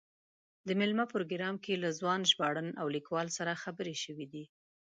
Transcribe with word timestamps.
د 0.67 0.69
مېلمه 0.79 1.05
پروګرام 1.13 1.55
کې 1.63 1.73
له 1.83 1.89
ځوان 1.99 2.21
ژباړن 2.31 2.67
او 2.81 2.87
لیکوال 2.95 3.27
سره 3.37 3.59
خبرې 3.63 3.95
شوې 4.03 4.27
دي. 4.33 4.45